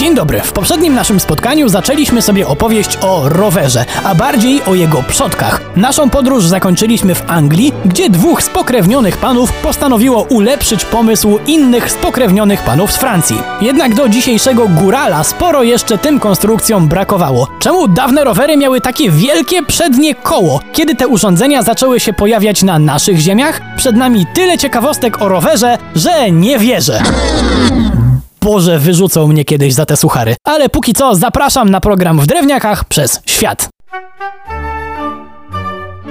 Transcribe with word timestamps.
Dzień 0.00 0.14
dobry. 0.14 0.40
W 0.40 0.52
poprzednim 0.52 0.94
naszym 0.94 1.20
spotkaniu 1.20 1.68
zaczęliśmy 1.68 2.22
sobie 2.22 2.46
opowieść 2.46 2.98
o 3.02 3.28
rowerze, 3.28 3.84
a 4.04 4.14
bardziej 4.14 4.62
o 4.64 4.74
jego 4.74 5.02
przodkach. 5.02 5.60
Naszą 5.76 6.10
podróż 6.10 6.44
zakończyliśmy 6.44 7.14
w 7.14 7.30
Anglii, 7.30 7.72
gdzie 7.84 8.10
dwóch 8.10 8.42
spokrewnionych 8.42 9.16
panów 9.16 9.52
postanowiło 9.52 10.22
ulepszyć 10.22 10.84
pomysł 10.84 11.38
innych 11.46 11.90
spokrewnionych 11.90 12.62
panów 12.62 12.92
z 12.92 12.96
Francji. 12.96 13.36
Jednak 13.60 13.94
do 13.94 14.08
dzisiejszego 14.08 14.68
górala 14.68 15.24
sporo 15.24 15.62
jeszcze 15.62 15.98
tym 15.98 16.20
konstrukcjom 16.20 16.88
brakowało. 16.88 17.48
Czemu 17.58 17.88
dawne 17.88 18.24
rowery 18.24 18.56
miały 18.56 18.80
takie 18.80 19.10
wielkie 19.10 19.62
przednie 19.62 20.14
koło? 20.14 20.60
Kiedy 20.72 20.94
te 20.94 21.08
urządzenia 21.08 21.62
zaczęły 21.62 22.00
się 22.00 22.12
pojawiać 22.12 22.62
na 22.62 22.78
naszych 22.78 23.18
ziemiach? 23.18 23.60
Przed 23.76 23.96
nami 23.96 24.26
tyle 24.34 24.58
ciekawostek 24.58 25.22
o 25.22 25.28
rowerze, 25.28 25.78
że 25.94 26.30
nie 26.30 26.58
wierzę. 26.58 27.02
Boże, 28.40 28.78
wyrzucą 28.78 29.26
mnie 29.26 29.44
kiedyś 29.44 29.74
za 29.74 29.86
te 29.86 29.96
suchary. 29.96 30.36
Ale 30.44 30.68
póki 30.68 30.92
co 30.92 31.14
zapraszam 31.14 31.70
na 31.70 31.80
program 31.80 32.20
w 32.20 32.26
drewniakach 32.26 32.84
przez 32.84 33.20
świat. 33.26 33.68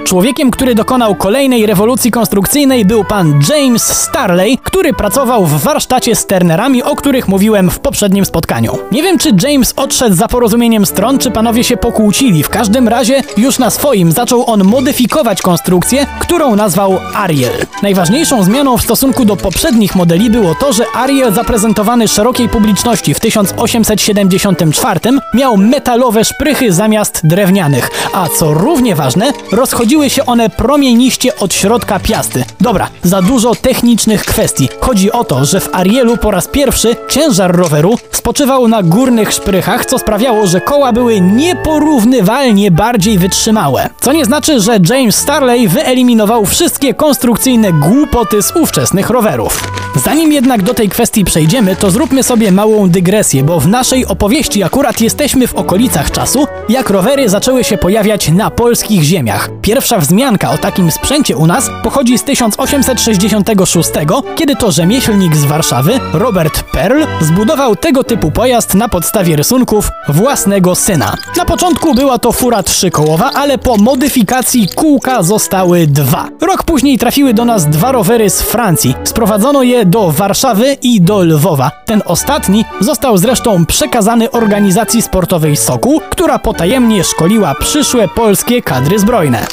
Człowiekiem, 0.04 0.50
który 0.50 0.74
dokonał 0.74 1.14
kolejnej 1.14 1.66
rewolucji 1.66 2.10
konstrukcyjnej 2.10 2.84
był 2.84 3.04
pan 3.04 3.40
James 3.48 3.82
Starley, 3.82 4.58
który 4.58 4.92
pracował 4.92 5.46
w 5.46 5.62
warsztacie 5.62 6.16
z 6.16 6.26
Turnerami, 6.26 6.82
o 6.82 6.96
których 6.96 7.28
mówiłem 7.28 7.70
w 7.70 7.78
poprzednim 7.78 8.24
spotkaniu. 8.24 8.78
Nie 8.92 9.02
wiem, 9.02 9.18
czy 9.18 9.32
James 9.42 9.74
odszedł 9.76 10.16
za 10.16 10.28
porozumieniem 10.28 10.86
stron, 10.86 11.18
czy 11.18 11.30
panowie 11.30 11.64
się 11.64 11.76
pokłócili. 11.76 12.42
W 12.42 12.48
każdym 12.48 12.88
razie 12.88 13.22
już 13.36 13.58
na 13.58 13.70
swoim 13.70 14.12
zaczął 14.12 14.50
on 14.50 14.64
modyfikować 14.64 15.42
konstrukcję, 15.42 16.06
którą 16.20 16.56
nazwał 16.56 16.98
Ariel. 17.14 17.52
Najważniejszą 17.82 18.42
zmianą 18.42 18.78
w 18.78 18.82
stosunku 18.82 19.24
do 19.24 19.36
poprzednich 19.36 19.94
modeli 19.94 20.30
było 20.30 20.54
to, 20.54 20.72
że 20.72 20.84
Ariel 20.94 21.32
zaprezentowany 21.32 22.08
szerokiej 22.08 22.48
publiczności 22.48 23.14
w 23.14 23.20
1874 23.20 25.00
miał 25.34 25.56
metalowe 25.56 26.24
szprychy 26.24 26.72
zamiast 26.72 27.20
drewnianych, 27.26 27.90
a 28.12 28.28
co 28.28 28.54
równie 28.54 28.94
ważne, 28.94 29.32
rozchodziły 29.52 29.99
Robiły 30.00 30.10
się 30.10 30.26
one 30.26 30.50
promieniście 30.50 31.36
od 31.36 31.54
środka 31.54 31.98
piasty. 31.98 32.44
Dobra, 32.60 32.88
za 33.02 33.22
dużo 33.22 33.54
technicznych 33.54 34.24
kwestii. 34.24 34.68
Chodzi 34.80 35.12
o 35.12 35.24
to, 35.24 35.44
że 35.44 35.60
w 35.60 35.68
Arielu 35.72 36.16
po 36.16 36.30
raz 36.30 36.48
pierwszy 36.48 36.96
ciężar 37.08 37.56
roweru 37.56 37.98
spoczywał 38.10 38.68
na 38.68 38.82
górnych 38.82 39.32
szprychach, 39.32 39.86
co 39.86 39.98
sprawiało, 39.98 40.46
że 40.46 40.60
koła 40.60 40.92
były 40.92 41.20
nieporównywalnie 41.20 42.70
bardziej 42.70 43.18
wytrzymałe. 43.18 43.88
Co 44.00 44.12
nie 44.12 44.24
znaczy, 44.24 44.60
że 44.60 44.78
James 44.90 45.16
Starley 45.16 45.68
wyeliminował 45.68 46.46
wszystkie 46.46 46.94
konstrukcyjne 46.94 47.72
głupoty 47.72 48.42
z 48.42 48.56
ówczesnych 48.56 49.10
rowerów. 49.10 49.70
Zanim 50.04 50.32
jednak 50.32 50.62
do 50.62 50.74
tej 50.74 50.88
kwestii 50.88 51.24
przejdziemy, 51.24 51.76
to 51.76 51.90
zróbmy 51.90 52.22
sobie 52.22 52.52
małą 52.52 52.88
dygresję, 52.88 53.42
bo 53.42 53.60
w 53.60 53.68
naszej 53.68 54.06
opowieści 54.06 54.62
akurat 54.62 55.00
jesteśmy 55.00 55.46
w 55.46 55.54
okolicach 55.54 56.10
czasu, 56.10 56.46
jak 56.68 56.90
rowery 56.90 57.28
zaczęły 57.28 57.64
się 57.64 57.78
pojawiać 57.78 58.28
na 58.28 58.50
polskich 58.50 59.02
ziemiach. 59.02 59.50
Pierwsza 59.80 59.98
wzmianka 59.98 60.50
o 60.50 60.58
takim 60.58 60.90
sprzęcie 60.90 61.36
u 61.36 61.46
nas 61.46 61.70
pochodzi 61.82 62.18
z 62.18 62.24
1866, 62.24 63.90
kiedy 64.36 64.56
to 64.56 64.70
rzemieślnik 64.70 65.36
z 65.36 65.44
Warszawy, 65.44 66.00
Robert 66.12 66.62
Perl, 66.62 67.04
zbudował 67.20 67.76
tego 67.76 68.04
typu 68.04 68.30
pojazd 68.30 68.74
na 68.74 68.88
podstawie 68.88 69.36
rysunków 69.36 69.90
własnego 70.08 70.74
syna. 70.74 71.14
Na 71.36 71.44
początku 71.44 71.94
była 71.94 72.18
to 72.18 72.32
fura 72.32 72.62
trzykołowa, 72.62 73.30
ale 73.34 73.58
po 73.58 73.76
modyfikacji 73.76 74.68
kółka 74.74 75.22
zostały 75.22 75.86
dwa. 75.86 76.28
Rok 76.40 76.62
później 76.62 76.98
trafiły 76.98 77.34
do 77.34 77.44
nas 77.44 77.66
dwa 77.66 77.92
rowery 77.92 78.30
z 78.30 78.42
Francji. 78.42 78.94
Sprowadzono 79.04 79.62
je 79.62 79.84
do 79.84 80.10
Warszawy 80.10 80.76
i 80.82 81.00
do 81.00 81.22
Lwowa. 81.22 81.70
Ten 81.86 82.02
ostatni 82.04 82.64
został 82.80 83.18
zresztą 83.18 83.66
przekazany 83.66 84.30
organizacji 84.30 85.02
sportowej 85.02 85.56
Sokół, 85.56 86.00
która 86.10 86.38
potajemnie 86.38 87.04
szkoliła 87.04 87.54
przyszłe 87.54 88.08
polskie 88.08 88.62
kadry 88.62 88.98
zbrojne. 88.98 89.46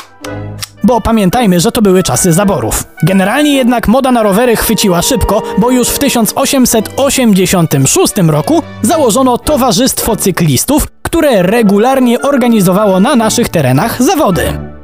Bo 0.88 1.02
pamiętajmy, 1.02 1.60
że 1.60 1.72
to 1.72 1.82
były 1.82 2.04
czasy 2.04 2.34
zaborów. 2.34 2.84
Generalnie 3.04 3.54
jednak 3.54 3.88
moda 3.88 4.12
na 4.12 4.24
rowery 4.24 4.56
chwyciła 4.56 5.02
szybko, 5.02 5.44
bo 5.58 5.72
już 5.72 5.90
w 5.90 6.00
1886 6.00 8.14
roku 8.28 8.64
założono 8.82 9.38
Towarzystwo 9.38 10.16
Cyklistów, 10.16 10.88
które 11.02 11.44
regularnie 11.44 12.22
organizowało 12.22 13.00
na 13.00 13.16
naszych 13.16 13.50
terenach 13.50 14.04
zawody. 14.04 14.77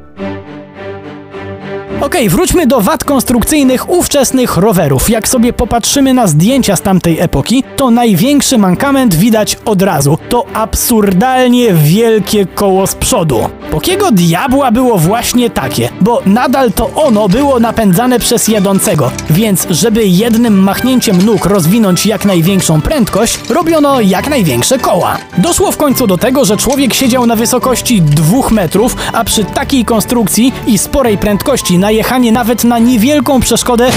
Okej, 2.03 2.27
okay, 2.27 2.29
wróćmy 2.29 2.67
do 2.67 2.81
wad 2.81 3.03
konstrukcyjnych 3.03 3.89
ówczesnych 3.89 4.57
rowerów. 4.57 5.09
Jak 5.09 5.27
sobie 5.27 5.53
popatrzymy 5.53 6.13
na 6.13 6.27
zdjęcia 6.27 6.75
z 6.75 6.81
tamtej 6.81 7.19
epoki, 7.19 7.63
to 7.75 7.91
największy 7.91 8.57
mankament 8.57 9.15
widać 9.15 9.57
od 9.65 9.81
razu. 9.81 10.17
To 10.29 10.45
absurdalnie 10.53 11.73
wielkie 11.73 12.45
koło 12.45 12.87
z 12.87 12.95
przodu. 12.95 13.49
Pokiego 13.71 14.11
diabła 14.11 14.71
było 14.71 14.97
właśnie 14.97 15.49
takie? 15.49 15.89
Bo 16.01 16.21
nadal 16.25 16.71
to 16.71 16.89
ono 16.95 17.29
było 17.29 17.59
napędzane 17.59 18.19
przez 18.19 18.47
jadącego, 18.47 19.11
więc 19.29 19.67
żeby 19.69 20.05
jednym 20.05 20.59
machnięciem 20.59 21.25
nóg 21.25 21.45
rozwinąć 21.45 22.05
jak 22.05 22.25
największą 22.25 22.81
prędkość, 22.81 23.39
robiono 23.49 24.01
jak 24.01 24.29
największe 24.29 24.79
koła. 24.79 25.17
Doszło 25.37 25.71
w 25.71 25.77
końcu 25.77 26.07
do 26.07 26.17
tego, 26.17 26.45
że 26.45 26.57
człowiek 26.57 26.93
siedział 26.93 27.25
na 27.25 27.35
wysokości 27.35 28.01
dwóch 28.01 28.51
metrów, 28.51 28.95
a 29.13 29.23
przy 29.23 29.45
takiej 29.45 29.85
konstrukcji 29.85 30.53
i 30.67 30.77
sporej 30.77 31.17
prędkości 31.17 31.77
na 31.77 31.92
jechanie 31.93 32.31
nawet 32.31 32.63
na 32.63 32.79
niewielką 32.79 33.39
przeszkodę 33.39 33.91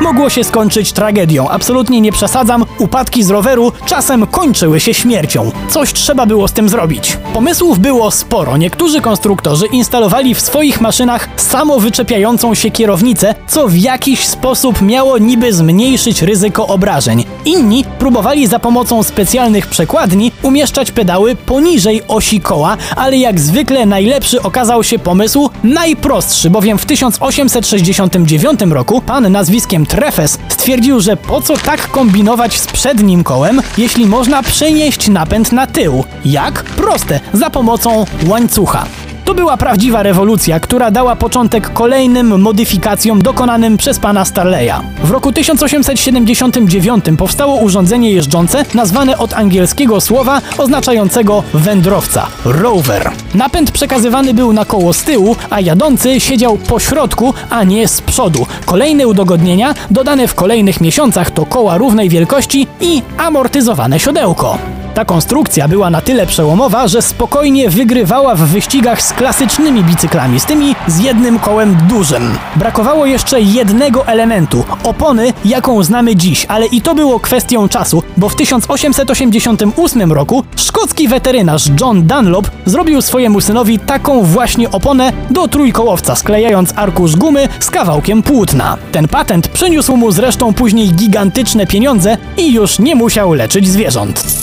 mogło 0.00 0.30
się 0.30 0.44
skończyć 0.44 0.92
tragedią. 0.92 1.48
Absolutnie 1.48 2.00
nie 2.00 2.12
przesadzam, 2.12 2.64
upadki 2.78 3.22
z 3.22 3.30
roweru 3.30 3.72
czasem 3.86 4.26
kończyły 4.26 4.80
się 4.80 4.94
śmiercią. 4.94 5.52
Coś 5.68 5.92
trzeba 5.92 6.26
było 6.26 6.48
z 6.48 6.52
tym 6.52 6.68
zrobić. 6.68 7.18
Pomysłów 7.32 7.78
było 7.78 8.10
sporo. 8.10 8.56
Niektórzy 8.56 9.00
konstruktorzy 9.00 9.66
instalowali 9.66 10.34
w 10.34 10.40
swoich 10.40 10.80
maszynach 10.80 11.28
samowyczepiającą 11.36 12.54
się 12.54 12.70
kierownicę, 12.70 13.34
co 13.48 13.68
w 13.68 13.76
jakiś 13.76 14.26
sposób 14.26 14.82
miało 14.82 15.18
niby 15.18 15.52
zmniejszyć 15.52 16.22
ryzyko 16.22 16.66
obrażeń. 16.66 17.24
Inni 17.44 17.84
próbowali 17.98 18.46
za 18.46 18.58
pomocą 18.58 19.02
specjalnych 19.02 19.66
przekładni 19.66 20.32
umieszczać 20.42 20.90
pedały 20.90 21.36
poniżej 21.36 22.02
osi 22.08 22.40
koła, 22.40 22.76
ale 22.96 23.16
jak 23.16 23.40
zwykle 23.40 23.86
najlepszy 23.86 24.42
okazał 24.42 24.84
się 24.84 24.98
pomysł 24.98 25.50
najprostszy, 25.64 26.50
bowiem 26.50 26.78
w 26.78 26.86
1869 26.86 28.60
roku 28.60 29.00
pan 29.00 29.32
nazwiskiem 29.32 29.83
Trefes 29.86 30.38
stwierdził, 30.48 31.00
że 31.00 31.16
po 31.16 31.40
co 31.40 31.56
tak 31.56 31.90
kombinować 31.90 32.60
z 32.60 32.66
przednim 32.66 33.24
kołem, 33.24 33.62
jeśli 33.78 34.06
można 34.06 34.42
przenieść 34.42 35.08
napęd 35.08 35.52
na 35.52 35.66
tył. 35.66 36.04
Jak? 36.24 36.62
Proste, 36.62 37.20
za 37.32 37.50
pomocą 37.50 38.04
łańcucha. 38.26 38.86
To 39.24 39.34
była 39.34 39.56
prawdziwa 39.56 40.02
rewolucja, 40.02 40.60
która 40.60 40.90
dała 40.90 41.16
początek 41.16 41.72
kolejnym 41.72 42.40
modyfikacjom 42.40 43.22
dokonanym 43.22 43.76
przez 43.76 43.98
pana 43.98 44.24
Starleya. 44.24 44.74
W 45.04 45.10
roku 45.10 45.32
1879 45.32 47.04
powstało 47.18 47.56
urządzenie 47.56 48.10
jeżdżące 48.10 48.64
nazwane 48.74 49.18
od 49.18 49.34
angielskiego 49.34 50.00
słowa 50.00 50.40
oznaczającego 50.58 51.42
wędrowca 51.54 52.26
rover. 52.44 53.10
Napęd 53.34 53.70
przekazywany 53.70 54.34
był 54.34 54.52
na 54.52 54.64
koło 54.64 54.92
z 54.92 55.04
tyłu, 55.04 55.36
a 55.50 55.60
jadący 55.60 56.20
siedział 56.20 56.56
po 56.56 56.80
środku, 56.80 57.34
a 57.50 57.64
nie 57.64 57.88
z 57.88 58.00
przodu. 58.00 58.46
Kolejne 58.66 59.06
udogodnienia 59.06 59.74
dodane 59.90 60.28
w 60.28 60.34
kolejnych 60.34 60.80
miesiącach 60.80 61.30
to 61.30 61.46
koła 61.46 61.78
równej 61.78 62.08
wielkości 62.08 62.66
i 62.80 63.02
amortyzowane 63.18 64.00
siodełko. 64.00 64.58
Ta 64.94 65.04
konstrukcja 65.04 65.68
była 65.68 65.90
na 65.90 66.00
tyle 66.00 66.26
przełomowa, 66.26 66.88
że 66.88 67.02
spokojnie 67.02 67.70
wygrywała 67.70 68.34
w 68.34 68.40
wyścigach 68.40 69.02
z 69.02 69.12
klasycznymi 69.12 69.84
bicyklami, 69.84 70.40
z 70.40 70.44
tymi 70.44 70.74
z 70.86 70.98
jednym 70.98 71.38
kołem 71.38 71.76
dużym. 71.88 72.38
Brakowało 72.56 73.06
jeszcze 73.06 73.40
jednego 73.40 74.06
elementu 74.06 74.64
opony, 74.84 75.32
jaką 75.44 75.82
znamy 75.82 76.16
dziś, 76.16 76.46
ale 76.48 76.66
i 76.66 76.80
to 76.80 76.94
było 76.94 77.20
kwestią 77.20 77.68
czasu, 77.68 78.02
bo 78.16 78.28
w 78.28 78.36
1888 78.36 80.12
roku 80.12 80.44
szkocki 80.56 81.08
weterynarz 81.08 81.70
John 81.80 82.06
Dunlop 82.06 82.50
zrobił 82.66 83.02
swojemu 83.02 83.40
synowi 83.40 83.78
taką 83.78 84.22
właśnie 84.22 84.70
oponę 84.70 85.12
do 85.30 85.48
trójkołowca, 85.48 86.16
sklejając 86.16 86.72
arkusz 86.76 87.16
gumy 87.16 87.48
z 87.60 87.70
kawałkiem 87.70 88.22
płótna. 88.22 88.76
Ten 88.92 89.08
patent 89.08 89.48
przyniósł 89.48 89.96
mu 89.96 90.12
zresztą 90.12 90.54
później 90.54 90.88
gigantyczne 90.88 91.66
pieniądze 91.66 92.16
i 92.36 92.52
już 92.52 92.78
nie 92.78 92.94
musiał 92.94 93.32
leczyć 93.32 93.68
zwierząt. 93.68 94.33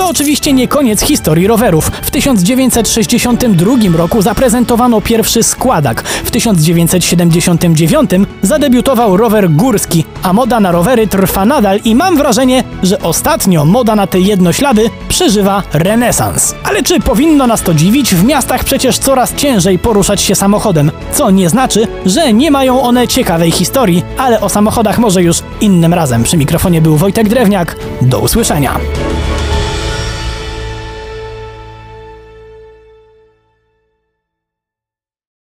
To 0.00 0.08
oczywiście 0.08 0.52
nie 0.52 0.68
koniec 0.68 1.02
historii 1.02 1.46
rowerów. 1.46 1.90
W 2.02 2.10
1962 2.10 3.72
roku 3.96 4.22
zaprezentowano 4.22 5.00
pierwszy 5.00 5.42
składak. 5.42 6.02
W 6.02 6.30
1979 6.30 8.10
zadebiutował 8.42 9.16
rower 9.16 9.50
górski, 9.50 10.04
a 10.22 10.32
moda 10.32 10.60
na 10.60 10.72
rowery 10.72 11.06
trwa 11.06 11.44
nadal 11.44 11.80
i 11.84 11.94
mam 11.94 12.16
wrażenie, 12.16 12.64
że 12.82 13.02
ostatnio 13.02 13.64
moda 13.64 13.96
na 13.96 14.06
te 14.06 14.20
jednoślady 14.20 14.90
przeżywa 15.08 15.62
renesans. 15.72 16.54
Ale 16.64 16.82
czy 16.82 17.00
powinno 17.00 17.46
nas 17.46 17.62
to 17.62 17.74
dziwić? 17.74 18.14
W 18.14 18.24
miastach 18.24 18.64
przecież 18.64 18.98
coraz 18.98 19.34
ciężej 19.34 19.78
poruszać 19.78 20.20
się 20.20 20.34
samochodem, 20.34 20.90
co 21.12 21.30
nie 21.30 21.48
znaczy, 21.48 21.88
że 22.06 22.32
nie 22.32 22.50
mają 22.50 22.82
one 22.82 23.08
ciekawej 23.08 23.50
historii, 23.50 24.02
ale 24.18 24.40
o 24.40 24.48
samochodach 24.48 24.98
może 24.98 25.22
już 25.22 25.42
innym 25.60 25.94
razem. 25.94 26.22
Przy 26.22 26.36
mikrofonie 26.36 26.80
był 26.80 26.96
Wojtek 26.96 27.28
Drewniak. 27.28 27.76
Do 28.02 28.20
usłyszenia. 28.20 28.80